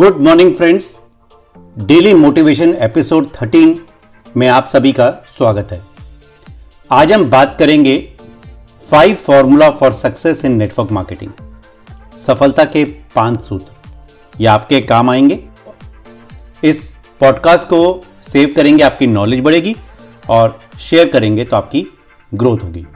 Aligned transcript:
Good 0.00 0.20
morning 0.20 0.54
friends. 0.54 0.98
Daily 1.78 2.14
motivation 2.14 2.74
episode 2.74 3.26
13 3.26 3.78
में 4.36 4.48
आप 4.48 4.68
सभी 4.68 4.92
का 4.92 5.24
स्वागत 5.28 5.68
है। 5.72 5.80
आज 6.90 7.12
हम 7.12 7.30
बात 7.30 7.56
करेंगे 7.58 8.12
five 8.90 9.14
formula 9.14 9.70
for 9.70 9.92
success 9.92 10.44
in 10.44 10.52
network 10.52 10.92
marketing. 10.92 11.30
सफलता 12.26 12.64
के 12.64 12.84
पाँच 12.84 13.42
सूत्र। 13.42 13.72
ये 14.40 14.46
आपके 14.46 14.80
काम 14.80 15.10
आएँगे। 15.10 15.44
इस 16.64 16.94
पॉडकास्ट 17.20 17.68
को 17.68 18.04
सेव 18.22 18.52
करेंगे, 18.56 18.84
आपकी 18.84 19.06
नॉलेज 19.06 19.40
बढ़ेगी 19.40 19.76
और 20.30 20.60
शेयर 20.80 21.08
करेंगे 21.08 21.44
तो 21.44 21.56
आपकी 21.56 21.86
ग्रोथ 22.34 22.58
होगी। 22.58 22.86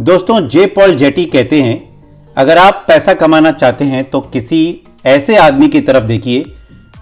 दोस्तों, 0.00 0.48
जे 0.48 0.66
पॉल 0.66 0.94
जेटी 0.94 1.24
कहते 1.24 1.62
हैं, 1.62 2.04
अगर 2.36 2.58
आप 2.58 2.84
पैसा 2.88 3.14
कमाना 3.14 3.52
चाहते 3.52 3.84
हैं 3.84 4.10
तो 4.10 4.20
किसी 4.20 4.80
ऐसे 5.04 5.36
आदमी 5.36 5.68
की 5.68 5.80
तरफ़ 5.80 6.04
देखिए, 6.04 6.44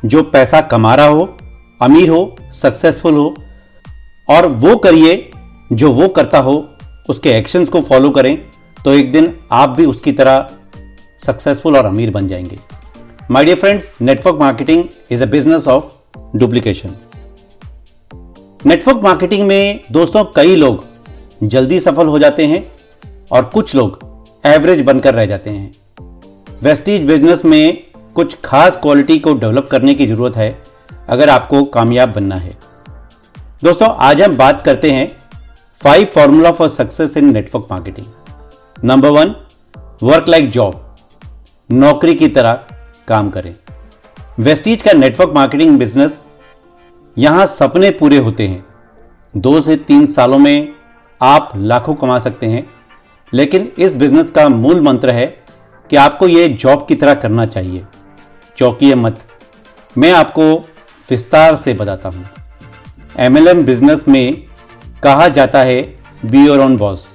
जो 0.04 0.22
पैसा 0.22 0.60
कमा 0.60 0.94
रहा 0.94 1.06
हो, 1.06 1.24
अमीर 1.80 2.08
हो 2.08 2.36
सक्सेसफुल 2.52 3.14
हो, 3.14 3.34
और 4.28 4.46
वो 4.46 4.76
करिए 4.76 5.30
जो 5.72 5.92
वो 5.92 6.08
करता 6.08 6.38
हो, 6.38 6.68
उसके 7.08 7.30
एक्शंस 7.30 7.68
को 7.68 7.80
फॉलो 7.80 8.10
करें 8.10 8.36
तो 8.84 8.92
एक 8.92 9.10
दिन 9.12 9.32
आप 9.52 9.68
भी 9.68 9.84
उसकी 9.86 10.12
तरह 10.12 10.48
सक्सेसफुल 11.26 11.76
और 11.76 11.84
अमीर 11.84 12.10
बन 12.10 12.28
जाएँगे। 12.28 12.58
My 13.30 13.44
dear 13.44 13.56
friends 13.56 13.94
network 14.00 14.36
marketing 14.40 14.84
is 15.10 15.22
a 15.22 15.26
business 15.26 15.66
of 15.68 15.92
duplication 16.36 16.94
network 18.66 19.00
marketing 19.04 19.46
में 19.46 19.80
दोस्तों 19.92 20.24
कई 20.36 20.56
लोग 20.56 20.84
जल्दी 21.42 21.80
सफल 21.80 22.06
हो 22.06 22.18
जाते 22.18 22.46
हैं 22.46 22.64
और 23.32 23.44
कुछ 23.44 23.74
लोग 23.74 23.98
एवरेज 24.46 24.80
बनकर 24.82 25.14
रह 25.14 25.26
जाते 25.26 25.50
हैं। 25.50 25.74
वेस्टीज 26.62 27.02
बिज़नेस 27.02 27.44
में 27.44 27.85
कुछ 28.16 28.36
खास 28.44 28.76
क्वालिटी 28.76 29.18
को 29.18 29.32
डेवलप 29.34 29.68
करने 29.70 29.94
की 29.94 30.06
ज़रूरत 30.06 30.36
है, 30.36 30.58
अगर 31.08 31.28
आपको 31.28 31.62
कामयाब 31.64 32.12
बनना 32.12 32.34
है। 32.34 32.56
दोस्तों, 33.64 33.88
आज 33.88 34.22
हम 34.22 34.36
बात 34.36 34.60
करते 34.60 34.90
हैं 34.90 35.06
five 35.80 36.04
formula 36.04 36.52
for 36.52 36.68
success 36.68 37.16
in 37.16 37.32
network 37.32 37.66
marketing 37.70 38.84
number 38.84 39.08
one 39.08 39.34
work 40.02 40.28
like 40.28 40.48
job 40.50 40.96
नौकरी 41.70 42.14
की 42.14 42.28
तरह 42.28 42.60
काम 43.08 43.28
करें। 43.30 43.54
वेस्टीज 44.38 44.82
का 44.82 44.92
नेटवर्क 44.92 45.32
मार्केटिंग 45.34 45.78
बिज़नेस 45.78 46.24
यहाँ 47.16 47.44
सपने 47.46 47.90
पूरे 47.90 48.18
होते 48.18 48.46
हैं। 48.48 48.64
दो 49.34 49.60
से 49.60 49.76
तीन 49.76 50.06
सालों 50.06 50.38
में 50.38 50.68
आप 51.20 51.52
लाखों 51.56 51.94
कमा 51.94 52.18
सकते 52.18 52.46
हैं। 52.46 52.66
लेकिन 53.32 53.70
इस 53.78 53.96
बिज़नेस 53.96 54.30
का 54.30 54.48
मूल 54.48 54.80
मंत्र 54.80 55.10
है 55.10 55.26
कि 55.90 55.96
आपको 55.96 56.28
यह 56.28 56.56
जॉब 56.56 56.86
की 56.88 56.94
तरह 56.94 57.14
करना 57.14 57.46
चाहिए। 57.46 57.84
चौकीय 58.58 58.94
मत। 58.94 59.18
मैं 59.96 60.12
आपको 60.12 60.52
विस्तार 61.06 61.54
से 61.54 61.74
बताता 61.74 62.08
हूँ। 62.08 62.24
एमएलएम 63.18 63.64
बिज़नेस 63.64 64.04
में 64.08 64.42
कहा 65.02 65.28
जाता 65.30 65.58
है 65.60 65.80
बी 66.24 66.44
योर 66.46 66.60
ओन 66.60 66.76
बॉस 66.76 67.06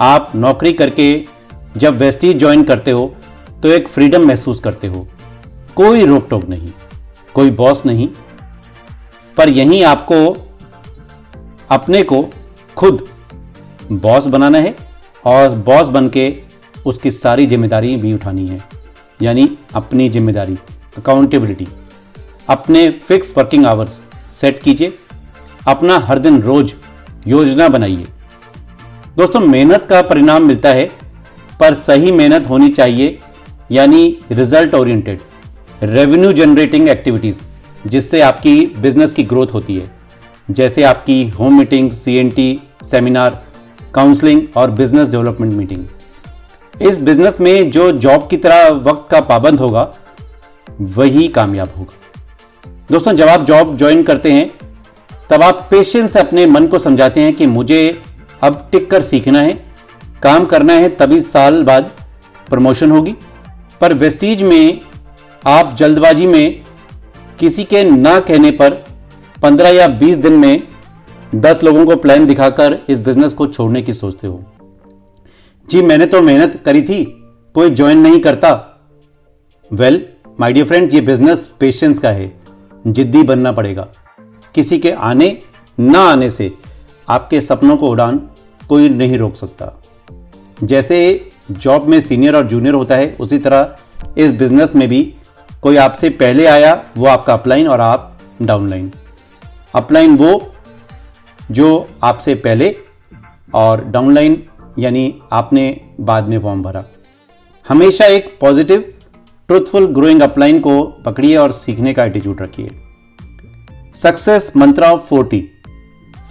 आप 0.00 0.32
नौकरी 0.36 0.72
करके 0.72 1.06
जब 1.76 1.96
वेस्टीज 1.98 2.38
ज्वाइन 2.38 2.62
करते 2.64 2.90
हो 2.90 3.14
तो 3.62 3.68
एक 3.68 3.88
फ्रीडम 3.88 4.26
महसूस 4.28 4.60
करते 4.60 4.86
हो। 4.86 5.06
कोई 5.76 6.04
रोक 6.06 6.26
टोक 6.30 6.44
नहीं, 6.44 6.70
कोई 7.34 7.50
बॉस 7.52 7.84
नहीं। 7.86 8.08
पर 9.36 9.48
यहीं 9.50 9.82
आपको 9.84 10.16
अपने 11.70 12.02
को 12.02 12.22
खुद 12.76 13.06
बॉस 13.92 14.26
बनाना 14.26 14.58
है 14.58 14.74
और 15.24 15.48
बॉस 15.66 15.88
बन 15.88 16.08
के 16.08 16.34
उसकी 16.86 17.10
सारी 17.12 17.46
ज़िम्मेदारी 17.46 17.96
भी 17.96 18.12
उठानी 18.14 18.46
है। 18.46 18.60
यानी 19.20 19.48
अपनी 19.74 20.08
ज़िम्मेदारी। 20.10 20.56
अकाउंटेबिलिटी 20.98 21.66
अपने 22.48 22.88
फिक्स 22.90 23.32
वर्किंग 23.38 23.66
आवर्स 23.66 24.00
सेट 24.32 24.62
कीजिए। 24.62 24.92
अपना 25.68 25.98
हर 25.98 26.18
दिन 26.18 26.40
रोज 26.42 26.74
योजना 27.26 27.68
बनाइए। 27.68 28.06
दोस्तों, 29.16 29.40
मेहनत 29.40 29.86
का 29.90 30.02
परिणाम 30.02 30.42
मिलता 30.42 30.68
है, 30.68 30.90
पर 31.60 31.74
सही 31.74 32.12
मेहनत 32.12 32.48
होनी 32.48 32.68
चाहिए, 32.70 33.18
यानी 33.70 34.18
result 34.32 34.74
oriented 34.74 35.20
revenue 35.82 36.32
generating 36.32 36.88
activities 36.88 37.40
जिससे 37.86 38.20
आपकी 38.20 38.54
बिज़नेस 38.76 39.12
की 39.12 39.22
ग्रोथ 39.22 39.54
होती 39.54 39.76
है। 39.76 39.90
जैसे 40.50 40.82
आपकी 40.82 41.28
होम 41.28 41.58
मीटिंग 41.58 41.90
सी 41.92 42.60
सेमिनार 42.84 43.42
काउंसलिंग 43.94 44.42
और 44.56 44.70
बिज़नेस 44.70 45.10
डेवलपमेंट 45.10 45.52
मीटिंग 45.52 46.82
इस 46.82 47.00
बिज़नेस 47.00 47.40
में 47.40 47.70
जो 47.70 47.90
जॉब 47.92 48.26
की 48.30 48.36
तरह 48.36 48.68
वक्त 48.82 49.10
का 49.10 49.20
पाबंद 49.20 49.60
होगा 49.60 49.82
वही 50.80 51.28
कामयाब 51.28 51.72
होगा। 51.78 51.94
दोस्तों, 52.90 53.12
जब 53.12 53.28
आप 53.28 53.44
जॉब 53.44 53.76
ज्वाइन 53.76 54.02
करते 54.02 54.32
हैं, 54.32 54.50
तब 55.30 55.42
आप 55.42 55.68
पेशेंस 55.70 56.12
से 56.12 56.18
अपने 56.18 56.46
मन 56.46 56.66
को 56.66 56.78
समझाते 56.78 57.20
हैं 57.20 57.34
कि 57.34 57.46
मुझे 57.46 58.02
अब 58.42 58.68
टिक 58.72 58.90
कर 58.90 59.02
सीखना 59.02 59.40
है, 59.40 59.64
काम 60.22 60.44
करना 60.44 60.72
है, 60.72 60.88
तभी 60.88 61.20
साल 61.20 61.62
बाद 61.64 61.90
प्रमोशन 62.50 62.90
होगी। 62.90 63.14
पर 63.80 63.94
वेस्टीज 63.94 64.42
में 64.42 64.80
आप 65.46 65.76
जल्दबाजी 65.76 66.26
में 66.26 66.62
किसी 67.38 67.64
के 67.64 67.84
ना 67.84 68.20
कहने 68.20 68.50
पर 68.50 68.70
15 69.42 69.68
या 69.68 69.88
20 69.88 70.16
दिन 70.16 70.32
में 70.32 70.62
10 71.34 71.62
लोगों 71.62 71.86
को 71.86 71.96
प्लान 71.96 72.26
दिखाकर 72.26 72.78
इस 72.88 72.98
बिज़नेस 72.98 73.32
को 73.32 73.46
छोड़ने 73.46 73.82
की 73.82 73.92
सोचते 73.92 74.26
हो। 74.26 74.44
जी, 75.70 75.82
मैंने 75.82 76.06
तो 76.06 76.20
मेहनत 76.22 76.62
करी 76.64 76.82
थी, 76.82 77.04
कोई 77.54 77.70
ज्वाइन 77.70 77.98
नहीं 77.98 78.20
करता। 78.20 78.80
वेल 79.72 80.06
माय 80.40 80.52
डियर 80.52 80.66
फ्रेंड 80.66 80.94
ये 80.94 81.00
बिज़नेस 81.00 81.46
पेशेंस 81.60 81.98
का 81.98 82.08
है। 82.08 82.40
जिद्दी 82.86 83.22
बनना 83.22 83.52
पड़ेगा। 83.52 83.88
किसी 84.54 84.78
के 84.78 84.90
आने, 84.90 85.38
ना 85.80 85.98
आने 85.98 86.30
से 86.30 86.52
आपके 87.08 87.40
सपनों 87.40 87.76
को 87.76 87.88
उड़ान 87.88 88.30
कोई 88.68 88.88
नहीं 88.88 89.18
रोक 89.18 89.34
सकता। 89.34 89.82
जैसे 90.62 91.28
जॉब 91.50 91.88
में 91.88 92.00
सीनियर 92.00 92.36
और 92.36 92.46
जूनियर 92.46 92.74
होता 92.74 92.96
है, 92.96 93.16
उसी 93.20 93.38
तरह 93.38 93.76
इस 94.18 94.32
बिज़नेस 94.32 94.74
में 94.74 94.88
भी 94.88 95.14
कोई 95.62 95.76
आपसे 95.76 96.10
पहले 96.10 96.46
आया, 96.46 96.84
वो 96.96 97.06
आपका 97.06 97.32
अपलाइन 97.32 97.68
और 97.68 97.80
आप 97.80 98.18
डाउनलाइन 98.42 98.92
अपलाइन 99.74 100.16
वो 100.16 100.52
जो 101.50 101.88
आपसे 102.04 102.34
पहले 102.34 102.76
और 103.54 103.84
डाउनलाइन 103.84 104.42
यानी 104.78 105.20
आपने 105.32 105.80
बाद 106.00 106.28
में 106.28 106.40
फॉर्म 106.40 106.62
भरा। 106.62 106.84
हमेशा 107.68 108.04
एक 108.04 108.38
पॉजिटिव 108.40 108.91
ट्रुथफुल 109.52 109.86
ग्रोइंग 109.86 110.22
अपलाइन 110.22 110.58
को 110.60 110.82
पकड़िए 111.06 111.36
और 111.36 111.52
सीखने 111.52 111.92
का 111.94 112.04
एटीट्यूड 112.04 112.40
रखिए। 112.40 112.70
Success 113.94 114.52
mantra 114.56 114.90
of 114.92 115.00
forty 115.00 115.40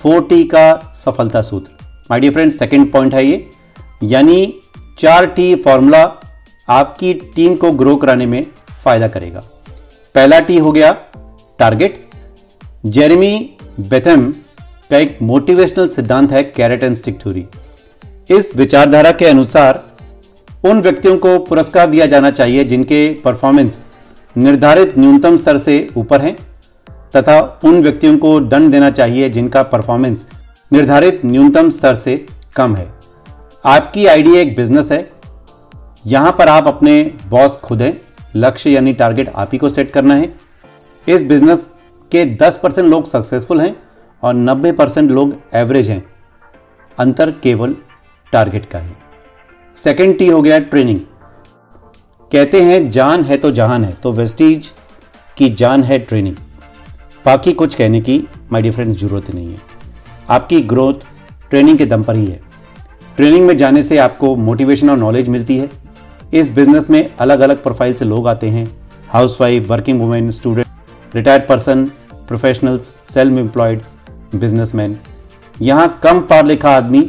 forty 0.02 0.44
का 0.44 0.94
सफलता 0.96 1.42
सूत्र। 1.42 1.72
My 2.12 2.20
dear 2.20 2.34
friend 2.34 2.52
second 2.52 2.92
point 2.92 3.14
है 3.14 3.26
ये। 3.26 3.50
यानी 4.04 4.62
चार 5.00 5.26
टी 5.26 5.54
फॉर्मूला 5.56 6.02
आपकी 6.68 7.14
टीम 7.36 7.56
को 7.56 7.72
ग्रो 7.72 7.96
कराने 7.96 8.26
में 8.26 8.46
फ़ायदा 8.84 9.08
करेगा। 9.08 9.44
पहला 10.16 10.40
टी 10.40 10.58
हो 10.58 10.72
गया 10.72 10.92
टारगेट 11.60 12.04
जेरेमी 12.88 13.34
बेथम 13.80 14.32
का 14.92 14.98
एक 14.98 15.18
मोटिवेशनल 15.22 15.88
सिद्धांत 15.90 16.32
है 16.32 16.44
कैरेट 16.44 16.84
एंड 16.84 16.96
स्टिक 16.96 17.22
थ्योरी 17.22 17.46
इस 18.30 18.56
विचारधारा 18.56 19.12
के 19.12 19.26
अनुसार 19.26 19.84
उन 20.66 20.82
व्यक्तियों 20.82 21.18
को 21.18 21.40
पुरस्कार 21.40 21.88
दिया 21.88 22.06
जाना 22.06 22.32
चाहिए 22.32 22.64
जिनके 22.64 23.14
परफॉर्मेंस 23.14 23.80
निर्धारित 24.38 24.98
न्यूनतम 24.98 25.38
स्तर 25.38 25.58
से 25.58 25.90
ऊपर 25.98 26.22
हैं, 26.22 26.36
तथा 27.16 27.60
उन 27.64 27.82
व्यक्तियों 27.82 28.18
को 28.18 28.40
दंड 28.40 28.72
देना 28.72 28.90
चाहिए 28.90 29.30
जिनका 29.30 29.64
परफॉर्मेंस 29.64 30.26
निर्धारित 30.74 31.22
न्यूनतम 31.26 31.70
स्तर 31.70 31.96
से 31.96 32.28
कम 32.56 32.76
है। 32.76 32.88
आपकी 33.66 34.06
आइडिया 34.06 34.42
एक 34.42 34.56
बिज़नेस 34.56 34.92
है। 34.92 35.12
यहाँ 36.08 36.32
पर 36.32 36.48
आप 36.48 36.68
अपने 36.68 37.14
बॉस 37.28 37.58
खुद 37.58 37.82
हैं। 37.82 38.02
लक्ष्य 38.36 38.70
यानी 38.70 38.94
टारगेट 38.94 39.32
आप 39.36 39.50
ही 39.54 39.58
को 39.58 39.70
सेट 39.70 39.92
करना 39.92 40.16
है। 40.16 40.34
इस 41.08 41.24
बिज़नेस 41.24 41.66
के 42.12 42.26
10 42.36 42.60
परसेंट 42.64 42.88
लोग 42.90 43.06
सक्सेसफुल 43.06 43.62
हैं 43.62 43.76
और 44.24 44.34
90 44.34 44.72
परसेंट 44.72 45.12
लोग 45.12 45.36
एवरेज 45.54 45.90
हैं। 45.90 46.04
अंतर 47.00 47.32
केवल 47.32 47.76
टारगेट 48.34 48.66
का 48.66 48.80
है। 48.80 49.01
सेकेंड 49.78 50.18
टी 50.18 50.28
हो 50.28 50.42
गया 50.42 50.60
ट्रेनिंग 50.60 51.00
कहते 52.32 52.62
हैं, 52.62 52.90
जान 52.90 53.24
है 53.24 53.38
तो 53.38 53.52
जहान 53.52 53.84
है 53.84 53.92
तो 53.94 54.12
वेस्टीज 54.12 54.72
की 55.38 55.50
जान 55.52 55.84
है 55.84 56.00
ट्रेनिंग 56.00 56.36
बाकी 57.26 57.54
कुछ 57.54 57.76
कहने 57.76 58.02
की 58.02 58.24
माय 58.52 58.62
डियर 58.62 58.74
फ्रेंड्स 58.74 59.00
ज़रूरत 59.00 59.30
नहीं 59.34 59.52
है. 59.52 59.58
आपकी 60.30 60.62
ग्रोथ 60.64 61.06
ट्रेनिंग 61.50 61.78
के 61.78 61.86
दम 61.86 62.04
पर 62.04 62.16
ही 62.16 62.26
है. 62.26 62.40
ट्रेनिंग 63.18 63.46
में 63.48 63.56
जाने 63.58 63.84
से 63.84 63.98
आपको 63.98 64.36
मोटिवेशन 64.38 64.90
और 64.90 64.98
नॉलेज 64.98 65.30
मिलती 65.30 65.58
है. 65.58 65.70
इस 66.34 66.50
बिज़नेस 66.50 66.90
में 66.90 67.16
अलग 67.18 67.40
अलग 67.40 67.64
प्रोफ़ाइल 67.64 67.94
से 67.94 68.06
लोग 68.06 68.28
आते 68.28 68.50
हैं. 68.50 68.70
Housewife 69.42 69.70
working 69.70 70.02
women 70.02 70.30
student 70.32 71.16
retired 71.16 71.48
person 71.48 71.86
professionals 72.28 72.92
self 73.14 73.38
employed 73.38 73.82
businessman 74.36 74.98
यहाँ 75.62 76.00
कम 76.04 76.20
पढ़ 76.22 76.46
लिखा 76.46 76.70
आदमी 76.70 77.02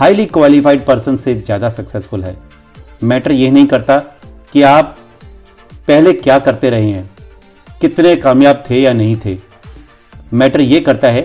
हाईली 0.00 0.24
क्वालिफाइड 0.26 0.84
पर्सन 0.84 1.16
से 1.16 1.34
ज़्यादा 1.34 1.68
सक्सेसफुल 1.68 2.22
है। 2.24 2.36
मैटर 3.02 3.32
यह 3.32 3.52
नहीं 3.52 3.66
करता 3.66 3.98
कि 4.52 4.62
आप 4.62 4.96
पहले 5.88 6.12
क्या 6.12 6.38
करते 6.38 6.70
रहे 6.70 6.90
हैं, 6.90 7.10
कितने 7.80 8.14
कामयाब 8.16 8.62
थे 8.70 8.80
या 8.80 8.92
नहीं 8.92 9.16
थे। 9.24 9.36
मैटर 10.34 10.60
ये 10.60 10.80
करता 10.80 11.08
है, 11.08 11.22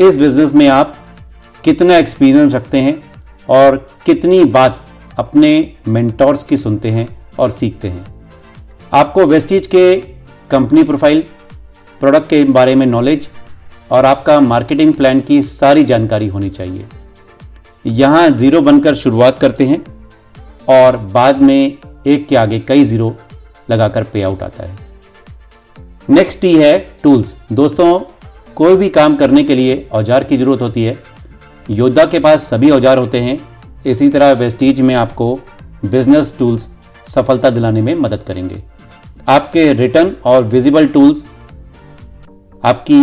इस 0.00 0.18
बिज़नेस 0.18 0.54
में 0.54 0.66
आप 0.68 0.96
कितना 1.64 1.96
एक्सपीरियंस 1.98 2.54
रखते 2.54 2.78
हैं 2.78 3.02
और 3.48 3.76
कितनी 4.06 4.44
बात 4.50 4.84
अपने 5.18 5.52
मेंटोर्स 5.88 6.44
की 6.44 6.56
सुनते 6.56 6.90
हैं 6.90 7.08
और 7.38 7.50
सीखते 7.52 7.88
हैं। 7.88 8.06
आपको 8.92 9.26
वेस्टीज 9.26 9.66
के 9.66 9.96
कंपनी 10.50 10.82
प्रोफ़ाइल 10.82 11.24
प्रोडक्ट 12.00 12.28
के 12.28 12.44
बारे 12.52 12.74
में 12.74 12.86
नॉलेज 12.86 13.28
और 13.90 14.06
आपका 14.06 14.40
मार्केटिंग 14.42 14.94
प्लान 14.94 15.20
की 15.20 15.42
सारी 15.44 15.84
जानकारी 15.84 16.28
होनी 16.28 16.50
चाहिए। 16.50 16.86
यहाँ 17.84 18.28
ज़ीरो 18.30 18.60
बनकर 18.60 18.94
शुरुआत 18.94 19.38
करते 19.38 19.66
हैं 19.66 19.84
और 20.70 20.96
बाद 21.12 21.40
में 21.42 21.76
एक 22.06 22.26
के 22.28 22.36
आगे 22.36 22.58
कई 22.60 22.84
ज़ीरो 22.84 23.14
लगाकर 23.70 24.04
पे 24.04 24.22
आउट 24.22 24.42
आता 24.42 24.66
है। 24.66 24.78
नेक्स्ट 26.10 26.44
ही 26.44 26.54
है 26.54 26.78
टूल्स 27.02 27.36
दोस्तों, 27.52 28.00
कोई 28.56 28.76
भी 28.76 28.88
काम 28.88 29.14
करने 29.16 29.44
के 29.44 29.54
लिए 29.54 29.88
औज़ार 29.92 30.24
की 30.24 30.36
ज़रूरत 30.36 30.62
होती 30.62 30.84
है। 30.84 30.98
योद्धा 31.70 32.04
के 32.04 32.18
पास 32.18 32.48
सभी 32.50 32.70
औज़ार 32.70 32.98
होते 32.98 33.20
हैं। 33.20 33.38
इसी 33.86 34.08
तरह 34.08 34.32
वेस्टीज 34.34 34.80
में 34.80 34.94
आपको 34.94 35.34
बिज़नेस 35.84 36.34
टूल्स 36.38 36.68
सफलता 37.06 37.50
दिलाने 37.50 37.80
में 37.80 37.94
मदद 37.96 38.22
करेंगे। 38.22 38.62
आपके 39.28 39.72
रिटर्न 39.74 40.14
और 40.24 40.44
विजिबल 40.44 40.86
टूल्स 40.88 41.24
आपकी 42.62 43.02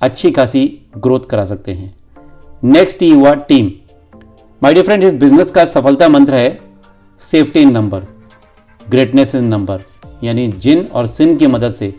अच्छी 0.00 0.30
खासी 0.30 0.66
ग्रोथ 0.96 1.28
करा 1.30 1.44
सकते 1.44 1.72
हैं। 1.72 1.94
नेक्स्ट 2.62 3.02
ही 3.02 3.10
हुआ 3.10 3.34
टीम 3.34 3.70
माय 4.62 4.74
डियर 4.74 4.84
फ्रेंड 4.86 5.04
इस 5.04 5.14
बिज़नेस 5.14 5.50
का 5.50 5.64
सफलता 5.64 6.08
मंत्र 6.08 6.34
है 6.34 6.48
safety 7.20 7.60
in 7.60 7.70
number 7.72 8.02
greatness 8.80 9.34
in 9.34 9.44
number 9.44 9.82
यानी 10.22 10.46
जिन 10.54 10.84
और 10.84 11.06
सिन 11.06 11.36
की 11.36 11.46
मदद 11.46 11.70
से 11.70 11.92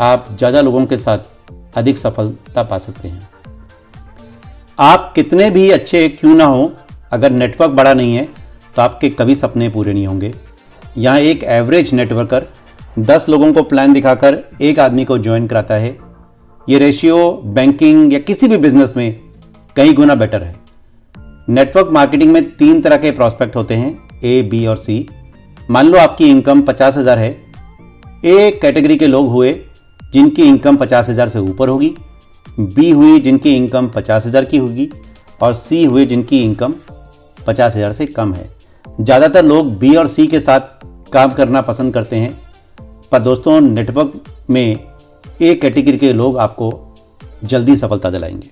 आप 0.00 0.26
ज़्यादा 0.30 0.60
लोगों 0.60 0.84
के 0.86 0.96
साथ 0.96 1.18
अधिक 1.76 1.98
सफलता 1.98 2.62
पा 2.62 2.78
सकते 2.78 3.08
हैं। 3.08 3.28
आप 4.78 5.12
कितने 5.14 5.48
भी 5.50 5.68
अच्छे 5.70 6.08
क्यों 6.10 6.34
ना 6.36 6.44
हो, 6.44 6.72
अगर 7.12 7.30
नेटवर्क 7.32 7.70
बड़ा 7.72 7.94
नहीं 7.94 8.14
है 8.14 8.28
तो 8.76 8.82
आपके 8.82 9.10
कभी 9.10 9.34
सपने 9.34 9.68
पूरे 9.68 9.92
नहीं 9.92 10.06
होंगे। 10.06 10.34
यहाँ 10.96 11.18
एक 11.20 11.44
एवरेज 11.44 11.92
नेटवर्कर 11.94 12.46
10 13.00 13.28
लोगों 13.28 13.52
को 13.52 13.62
प्लान 13.64 13.92
दिखाकर 13.92 14.42
एक 14.62 14.78
आदमी 14.80 15.04
को 15.04 15.18
ज्वाइन 15.18 15.46
कराता 15.46 15.74
है। 15.76 15.96
ये 16.66 16.78
रेशियो 16.78 17.30
बैंकिंग 17.44 18.12
या 18.12 18.18
किसी 18.20 18.48
भी 18.48 18.56
बिज़नेस 18.58 18.96
में 18.96 19.20
कई 19.76 19.92
गुना 19.94 20.14
बेटर 20.16 20.42
है। 20.42 20.60
नेटवर्क 21.48 21.88
मार्केटिंग 21.92 22.32
में 22.32 22.50
तीन 22.50 22.80
तरह 22.80 22.96
के 22.96 23.10
प्रॉस्पेक्ट 23.10 23.56
होते 23.56 23.74
हैं 23.74 24.20
ए 24.24 24.40
बी 24.42 24.64
और 24.66 24.76
सी 24.76 25.06
मान 25.70 25.86
लो 25.86 25.98
आपकी 25.98 26.28
इनकम 26.30 26.60
पचास 26.62 26.96
हज़ार 26.96 27.18
है। 27.18 27.30
ए 28.24 28.50
कैटेगरी 28.62 28.96
के 28.96 29.06
लोग 29.06 29.28
हुए 29.28 29.52
जिनकी 30.12 30.42
इनकम 30.42 30.76
पचास 30.76 31.08
हज़ार 31.10 31.28
से 31.28 31.38
ऊपर 31.40 31.68
होगी। 31.68 31.94
बी 32.58 32.90
हुई 32.90 33.20
जिनकी 33.20 33.54
इनकम 33.56 33.88
पचास 33.88 34.26
हज़ार 34.26 34.44
की 34.44 34.56
होगी 34.56 34.88
और 35.42 35.54
सी 35.54 35.84
हुए 35.84 36.04
जिनकी 36.06 36.42
इनकम 36.42 36.74
पचास 37.46 37.76
हज़ार 37.76 37.92
से 37.92 38.06
कम 38.08 38.34
है। 38.34 38.48
ज़्यादातर 39.00 39.44
लोग 39.44 39.76
बी 39.78 39.94
और 39.96 40.06
सी 40.06 40.26
के 40.26 40.40
साथ 40.40 40.60
काम 41.12 41.32
करना 41.32 41.62
पसंद 41.62 41.94
करते 41.94 42.16
हैं। 42.16 42.38
पर 43.12 43.20
दोस्तों 43.20 43.60
नेटवर्क 43.60 44.12
में 44.50 44.78
ए 45.42 45.54
कैटेगरी 45.54 45.98
के 45.98 46.12
लोग 46.12 46.38
आपको 46.38 46.72
जल्दी 47.44 47.76
सफलता 47.76 48.10
दिलाएँगे। 48.10 48.50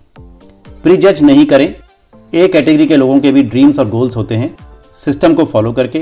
प्री 0.82 0.96
जज 0.96 1.22
नहीं 1.22 1.46
करें। 1.46 1.74
ए 2.34 2.48
कैटेगरी 2.48 2.86
के 2.86 2.96
लोगों 2.96 3.18
के 3.20 3.30
भी 3.32 3.42
ड्रीम्स 3.42 3.78
और 3.78 3.88
गोल्स 3.88 4.16
होते 4.16 4.34
हैं। 4.34 4.56
सिस्टम 5.04 5.34
को 5.34 5.44
फॉलो 5.44 5.72
करके 5.72 5.98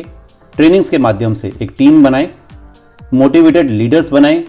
ट्रेनिंग्स 0.57 0.91
के 0.91 0.99
माध्यम 0.99 1.35
से 1.35 1.53
एक 1.63 1.73
टीम 1.79 2.05
बनाएँ 2.05 2.29
मोटिवेटेड 3.15 3.71
लीडर्स 3.71 4.13
बनाएँ, 4.13 4.45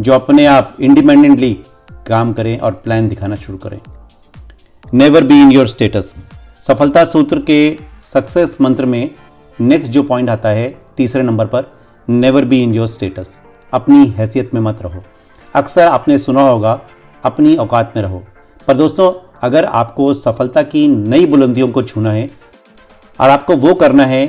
जो 0.00 0.12
अपने 0.12 0.46
आप 0.46 0.76
इंडिपेंडेंटली 0.80 1.52
काम 2.06 2.32
करें 2.32 2.58
और 2.58 2.72
प्लान 2.72 3.08
दिखाना 3.08 3.36
शुरू 3.36 3.58
करें। 3.58 3.80
Never 4.94 5.24
be 5.24 5.40
in 5.42 5.52
your 5.52 5.66
status 5.66 6.14
सफलता 6.60 7.04
सूत्र 7.04 7.40
के 7.40 7.78
सक्सेस 8.04 8.56
मंत्र 8.60 8.86
में 8.86 9.10
नेक्स्ट 9.60 9.92
जो 9.92 10.02
पॉइंट 10.02 10.30
आता 10.30 10.48
है, 10.48 10.78
तीसरे 10.96 11.22
नंबर 11.22 11.46
पर 11.46 11.72
never 12.08 12.44
be 12.44 12.62
in 12.62 12.74
your 12.74 12.88
status 12.88 13.38
अपनी 13.72 14.06
हैसियत 14.06 14.54
में 14.54 14.60
मत 14.60 14.82
रहो। 14.82 15.04
अक्सर 15.54 15.86
आपने 15.86 16.18
सुना 16.18 16.42
होगा, 16.42 16.80
अपनी 17.24 17.56
औकात 17.56 17.92
में 17.96 18.02
रहो। 18.02 18.24
पर 18.68 18.74
दोस्तों 18.74 19.23
अगर 19.44 19.64
आपको 19.64 20.12
सफलता 20.16 20.62
की 20.64 20.86
नई 20.88 21.26
बुलंदियों 21.26 21.68
को 21.68 21.82
छूना 21.84 22.12
है 22.12 22.28
और 23.18 23.30
आपको 23.30 23.56
वो 23.58 23.74
करना 23.76 24.04
है 24.06 24.26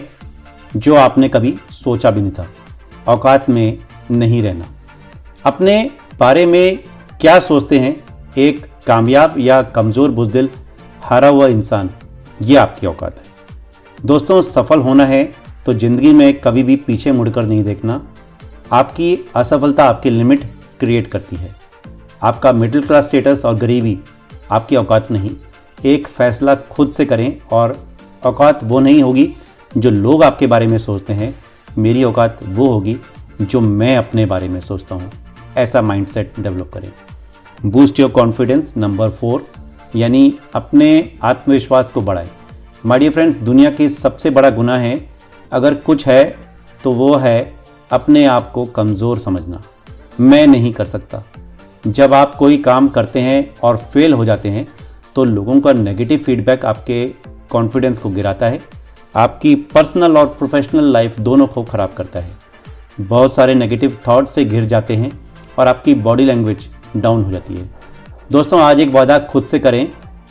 जो 0.71 0.95
आपने 0.97 1.29
कभी 1.29 1.53
सोचा 1.73 2.11
भी 2.11 2.21
नहीं 2.21 2.31
था, 2.31 2.47
औकात 3.07 3.49
में 3.49 3.77
नहीं 4.11 4.41
रहना। 4.43 4.65
अपने 5.45 5.89
बारे 6.19 6.45
में 6.45 6.79
क्या 7.21 7.37
सोचते 7.41 7.79
हैं? 7.79 7.95
एक 8.37 8.65
कामयाब 8.87 9.35
या 9.39 9.61
कमज़ोर 9.71 10.11
बुजदिल, 10.11 10.49
हारा 11.01 11.27
हुआ 11.27 11.47
इंसान, 11.49 11.89
ये 12.41 12.55
आपकी 12.57 12.87
औकात 12.87 13.19
है। 13.19 14.05
दोस्तों, 14.05 14.41
सफल 14.43 14.79
होना 14.79 15.05
है 15.05 15.23
तो 15.65 15.73
ज़िंदगी 15.75 16.13
में 16.13 16.39
कभी 16.39 16.63
भी 16.63 16.75
पीछे 16.77 17.11
मुड़कर 17.11 17.45
नहीं 17.45 17.63
देखना। 17.63 18.01
आपकी 18.71 19.17
असफलता 19.35 19.83
आपकी 19.85 20.09
लिमिट 20.09 20.43
क्रिएट 20.79 21.07
करती 21.07 21.35
है। 21.35 21.55
आपका 22.21 22.51
मिडिल 22.53 22.81
क्लास 22.81 23.05
स्टेटस 23.05 23.41
और 23.45 23.55
गरीबी 23.57 23.97
आपकी 24.51 24.75
औकात 24.75 25.11
नहीं। 25.11 25.31
एक 25.85 26.07
फैसला 26.07 26.55
खुद 26.55 26.91
से 26.91 27.05
करें 27.05 27.41
और 27.51 27.77
औकात 28.23 28.63
वो 28.63 28.79
नहीं 28.79 29.01
होगी 29.03 29.27
जो 29.71 29.89
लोग 29.89 30.23
आपके 30.23 30.47
बारे 30.47 30.67
में 30.67 30.77
सोचते 30.77 31.13
हैं। 31.13 31.33
मेरी 31.77 32.03
औकात 32.03 32.39
वो 32.43 32.67
होगी 32.67 32.97
जो 33.41 33.61
मैं 33.61 33.95
अपने 33.97 34.25
बारे 34.25 34.47
में 34.47 34.59
सोचता 34.61 34.95
हूँ। 34.95 35.11
ऐसा 35.57 35.81
माइंडसेट 35.81 36.39
डेवलप 36.39 36.71
करें। 36.73 36.91
Boost 37.65 37.99
your 37.99 38.09
confidence 38.11 38.73
number 38.77 39.09
four 39.09 39.45
यानी 39.95 40.33
अपने 40.55 41.17
आत्मविश्वास 41.23 41.91
को 41.91 42.01
बढ़ाएँ। 42.01 42.29
माय 42.85 42.99
डियर 42.99 43.11
फ्रेंड्स 43.11 43.37
दुनिया 43.37 43.69
की 43.71 43.89
सबसे 43.89 44.29
बड़ा 44.29 44.49
गुना 44.49 44.77
है, 44.77 45.09
अगर 45.51 45.73
कुछ 45.75 46.07
है 46.07 46.23
तो 46.83 46.91
वो 46.91 47.15
है 47.15 47.53
अपने 47.91 48.25
आप 48.25 48.51
को 48.51 48.65
कमज़ोर 48.65 49.19
समझना। 49.19 49.61
मैं 50.19 50.45
नहीं 50.47 50.71
कर 50.73 50.85
सकता। 50.85 51.23
जब 51.87 52.13
आप 52.13 52.35
कोई 52.35 52.57
काम 52.57 52.87
करते 52.87 53.19
हैं 53.19 53.53
और 53.63 53.77
फेल 53.77 54.13
हो 54.13 54.25
जाते 54.25 54.49
हैं 54.49 54.67
तो 55.15 55.23
लोगों 55.25 55.59
का 55.61 55.73
नेगेटिव 55.73 56.19
फीडबैक 56.19 56.65
आपके 56.65 57.05
कॉन्फिडेंस 57.49 57.99
को 57.99 58.09
गिराता 58.09 58.47
है। 58.47 58.59
आपकी 59.15 59.53
पर्सनल 59.73 60.17
और 60.17 60.25
प्रोफेशनल 60.27 60.91
लाइफ 60.93 61.19
दोनों 61.19 61.47
को 61.47 61.63
ख़राब 61.63 61.93
करता 61.93 62.19
है। 62.19 62.31
बहुत 63.01 63.35
सारे 63.35 63.53
नेगेटिव 63.55 63.97
थॉट 64.07 64.27
से 64.27 64.45
घिर 64.45 64.65
जाते 64.65 64.95
हैं 64.95 65.11
और 65.59 65.67
आपकी 65.67 65.93
बॉडी 65.95 66.25
लैंग्वेज 66.25 66.67
डाउन 66.97 67.23
हो 67.23 67.31
जाती 67.31 67.53
है। 67.53 67.69
दोस्तों, 68.31 68.59
आज 68.61 68.79
एक 68.79 68.89
वादा 68.89 69.17
खुद 69.21 69.43
से 69.43 69.59
करें। 69.59 69.87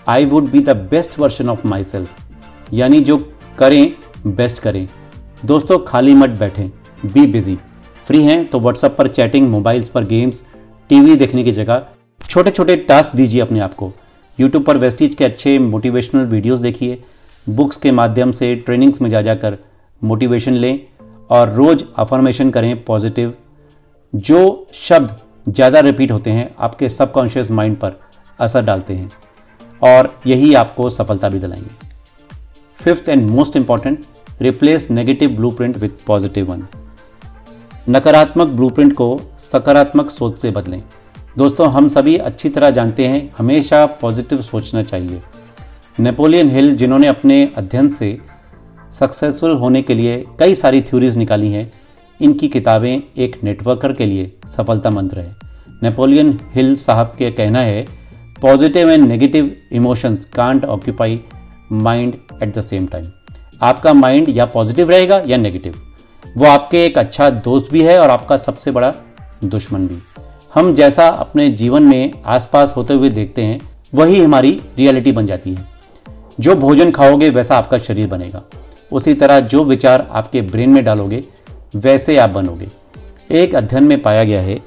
I 0.08 0.24
would 0.24 0.50
be 0.50 0.60
the 0.60 0.76
best 0.90 1.18
version 1.18 1.48
of 1.48 1.66
myself 1.84 2.72
यानी 2.72 3.00
जो 3.00 3.18
करें 3.58 3.92
बेस्ट 4.26 4.62
करें। 4.62 4.86
दोस्तों, 5.44 5.78
खाली 5.78 6.14
मत 6.14 6.30
बैठें। 6.30 6.68
बी 7.04 7.26
बिज़ी 7.26 7.56
फ्री 8.06 8.22
हैं 8.22 8.44
तो 8.44 8.60
व्हाट्सएप 8.60 8.94
पर 8.98 9.06
चैटिंग 9.08 9.48
मोबाइल्स 9.50 9.88
पर 9.88 10.04
गेम्स 10.04 10.44
टीवी 10.90 11.16
देखने 11.16 11.44
की 11.44 11.52
जगह। 11.52 11.86
छोटे 12.20 12.50
छोटे 12.50 12.76
टास्क 12.78 13.16
दीजिए 13.16 13.40
अपने 13.40 13.60
आप 13.60 13.74
को। 13.74 13.92
यूट्यूब 14.38 14.64
पर 14.64 14.76
वेस्टिज 14.76 15.14
के 15.14 15.24
अच्छे 15.24 15.58
मोटिवेशनल 15.58 16.24
वीडियोस 16.26 16.60
देखिए। 16.60 17.02
बुक्स 17.46 17.76
के 17.76 17.90
माध्यम 17.90 18.32
से 18.32 18.54
ट्रेनिंग्स 18.56 19.00
में 19.02 19.08
जा 19.10 19.22
जाकर 19.22 19.58
मोटिवेशन 20.02 20.52
लें 20.52 20.80
और 21.30 21.52
रोज़ 21.52 21.84
अफर्मेशन 21.98 22.50
करें 22.50 22.84
पॉजिटिव 22.84 23.34
जो 24.12 24.66
शब्द 24.74 25.16
ज़्यादा 25.48 25.80
रिपीट 25.80 26.12
होते 26.12 26.30
हैं, 26.30 26.54
आपके 26.58 26.88
सबकॉन्शियस 26.88 27.50
माइंड 27.50 27.76
पर 27.76 28.00
असर 28.38 28.64
डालते 28.64 28.94
हैं 28.94 29.10
और 29.82 30.12
यही 30.26 30.52
आपको 30.54 30.88
सफलता 30.90 31.28
भी 31.28 31.38
दिलाएँगे। 31.38 31.70
Fifth 32.76 33.08
and 33.08 33.28
most 33.30 33.56
important 33.56 34.04
replace 34.40 34.90
negative 34.90 35.30
blueprint 35.50 35.76
with 35.76 36.04
positive 36.06 36.50
one 36.52 36.64
नकारात्मक 37.86 38.48
ब्लूप्रिंट 38.48 38.92
को 38.92 39.06
सकारात्मक 39.38 40.10
सोच 40.10 40.38
से 40.38 40.50
बदलें। 40.50 40.82
दोस्तों, 41.38 41.68
हम 41.70 41.88
सभी 41.88 42.16
अच्छी 42.18 42.48
तरह 42.48 42.70
जानते 42.70 43.06
हैं, 43.06 43.30
हमेशा 43.38 43.84
पॉजिटिव 44.00 44.40
सोचना 44.42 44.82
चाहिए। 44.82 45.20
नेपोलियन 46.00 46.50
हिल 46.50 46.74
जिन्होंने 46.76 47.06
अपने 47.06 47.42
अध्ययन 47.56 47.88
से 47.88 48.16
सक्सेसफुल 48.92 49.56
होने 49.56 49.82
के 49.82 49.94
लिए 49.94 50.24
कई 50.40 50.54
सारी 50.54 50.80
थ्योरीज 50.80 51.18
निकाली 51.18 51.52
हैं, 51.52 51.70
इनकी 52.20 52.48
किताबें 52.48 53.02
एक 53.16 53.38
नेटवर्कर 53.44 53.92
के 53.92 54.06
लिए 54.06 54.32
सफलता 54.56 54.90
मंत्र 54.90 55.20
है 55.20 55.36
नेपोलियन 55.82 56.38
हिल 56.54 56.74
साहब 56.76 57.14
के 57.18 57.30
कहना 57.30 57.60
है 57.60 57.86
positive 58.42 58.90
and 58.90 59.08
negative 59.08 59.56
emotions 59.72 60.24
can't 60.26 60.64
occupy 60.64 61.20
mind 61.72 62.14
at 62.42 62.56
the 62.58 62.60
same 62.62 62.86
time 62.86 63.10
आपका 63.62 63.92
माइंड 63.94 64.28
या 64.28 64.46
पॉजिटिव 64.46 64.90
रहेगा 64.90 65.22
या 65.26 65.36
नेगेटिव 65.36 65.74
वो 66.34 66.46
आपके 66.46 66.84
एक 66.86 66.98
अच्छा 66.98 67.28
दोस्त 67.30 67.70
भी 67.72 67.82
है 67.82 67.98
और 67.98 68.10
आपका 68.10 68.36
सबसे 68.36 68.70
बड़ा 68.70 68.92
दुश्मन 69.44 69.86
भी। 69.86 69.98
हम 70.54 70.72
जैसा 70.74 71.06
अपने 71.08 71.48
जीवन 71.50 71.82
में 71.82 72.22
आसपास 72.26 72.74
होते 72.76 72.94
हुए 72.94 73.10
देखते 73.10 73.42
हैं, 73.42 73.60
वही 73.94 74.22
हमारी 74.24 74.50
रियलिटी 74.78 75.12
बन 75.12 75.26
जाती 75.26 75.54
है। 75.54 75.66
जो 76.40 76.54
भोजन 76.54 76.90
खाओगे, 76.90 77.30
वैसा 77.30 77.56
आपका 77.56 77.78
शरीर 77.78 78.06
बनेगा। 78.06 78.42
उसी 78.92 79.14
तरह 79.14 79.40
जो 79.40 79.64
विचार 79.64 80.06
आपके 80.12 80.42
ब्रेन 80.42 80.70
में 80.70 80.84
डालोगे, 80.84 81.22
वैसे 81.76 82.16
आप 82.16 82.30
बनोगे। 82.30 82.68
एक 83.32 83.54
अध्ययन 83.54 83.84
में 83.84 84.00
पाया 84.02 84.24
गया 84.24 84.40
है, 84.40 84.60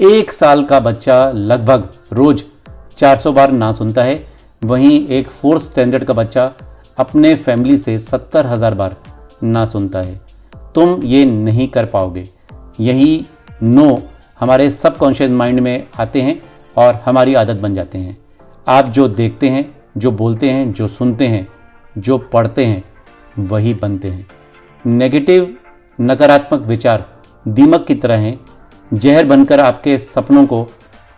एक 0.00 0.32
साल 0.32 0.64
का 0.64 0.80
बच्चा 0.80 1.30
लगभग 1.30 1.88
रोज 2.12 2.44
400 2.98 3.32
बार 3.32 3.52
ना 3.52 3.72
सुनता 3.72 4.02
है। 4.02 4.22
वहीं 4.62 5.06
एक 5.08 5.28
फोर्थ 5.28 5.62
स्टैंडर्ड 5.62 6.04
का 6.04 6.14
बच्चा 6.14 6.50
अपने 6.98 7.34
फैमिली 7.34 7.76
से 7.76 7.96
सत्तर 7.98 8.46
हज़ार 8.46 8.74
बार 8.74 8.96
ना 9.42 9.64
सुनता 9.64 9.98
है। 9.98 10.20
तुम 10.74 11.02
ये 11.02 11.24
नहीं 11.24 11.68
कर 11.68 11.86
पाओगे। 11.86 12.28
यही 12.80 13.26
नो 13.62 14.02
हमारे 14.40 14.70
सबकॉन्शियस 14.70 15.30
माइंड 15.30 15.60
में 15.60 15.86
आते 16.00 16.22
हैं 16.22 16.42
और 16.76 17.02
हमारी 17.04 17.34
आदत 17.34 17.56
बन 17.56 17.74
जाते 17.74 17.98
हैं। 17.98 18.18
आप 18.68 18.88
जो 18.88 19.08
देखते 19.08 19.48
हैं, 19.48 19.76
जो 19.96 20.10
बोलते 20.10 20.50
हैं, 20.50 20.72
जो 20.72 20.88
सुनते 20.88 21.26
हैं, 21.26 21.48
जो 21.98 22.18
पढ़ते 22.18 22.64
हैं, 22.64 22.84
वही 23.38 23.74
बनते 23.74 24.08
हैं। 24.08 24.26
नेगेटिव 24.86 25.56
नकारात्मक 26.00 26.60
विचार 26.60 27.22
दीमक 27.48 27.84
की 27.86 27.94
तरह 27.94 28.16
हैं, 28.16 28.40
जहर 28.94 29.24
बनकर 29.24 29.60
आपके 29.60 29.98
सपनों 29.98 30.46
को 30.46 30.68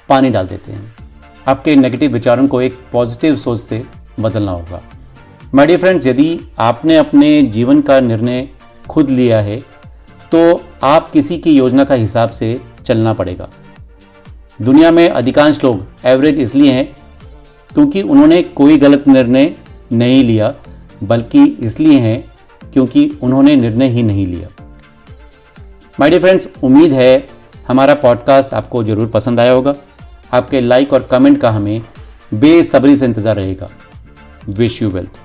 पानी 0.09 0.31
डाल 0.31 0.47
देते 0.47 0.73
हैं। 0.73 0.95
आपके 1.49 1.77
नेगेटिव 1.77 2.13
विचारों 2.13 2.49
को 2.49 2.61
एक 2.61 2.79
पॉजिटिव 2.93 3.37
सोच 3.37 3.61
से 3.61 3.85
बदलना 4.21 4.53
होगा। 4.53 4.83
माय 5.55 5.67
डियर 5.67 5.79
फ्रेंड्स 5.81 6.07
यदि 6.07 6.41
आपने 6.59 6.97
अपने 6.97 7.43
जीवन 7.43 7.81
का 7.81 8.01
निर्णय 8.01 8.49
खुद 8.89 9.11
लिया 9.11 9.41
है 9.41 9.59
तो 10.33 10.41
आप 10.85 11.11
किसी 11.11 11.39
की 11.39 11.53
योजना 11.53 11.85
का 11.85 11.95
हिसाब 11.95 12.31
से 12.31 12.61
चलना 12.85 13.13
पड़ेगा। 13.13 13.49
दुनिया 14.61 14.91
में 14.91 15.09
अधिकांश 15.09 15.63
लोग 15.65 15.87
एवरेज 16.07 16.39
इसलिए 16.41 16.73
हैं 16.73 16.87
क्योंकि 17.71 18.03
उन्होंने 18.03 18.43
कोई 18.43 18.79
गलत 18.79 19.09
निर्णय 19.09 19.55
नहीं 19.93 20.23
लिया, 20.25 20.55
बल्कि 21.05 21.45
इसलिए 21.61 21.99
हैं 22.01 22.25
क्योंकि 22.73 23.09
उन्होंने 23.23 23.57
निर्णय 23.57 23.89
ही 23.89 24.03
नहीं 24.03 24.27
लिया। 24.27 24.49
माय 25.99 26.11
डियर 26.11 26.23
फ्रेंड्स 26.23 26.49
उम्मीद 26.63 26.93
है 26.93 27.27
हमारा 27.69 27.95
पॉडकास्ट 27.97 28.55
आपको 28.55 28.83
ज़रूर 28.85 29.09
पसंद 29.09 29.41
आया 29.41 29.53
होगा। 29.53 29.75
आपके 30.33 30.61
लाइक 30.61 30.93
और 30.93 31.09
कमेंट 31.11 31.41
का 31.41 31.51
हमें 31.51 31.83
बेसब्री 32.35 32.97
से 32.97 33.07
इंतज़ार 33.07 33.37
रहेगा। 33.37 33.69
Wish 34.49 34.83
you 34.83 34.91
wealth 34.91 35.19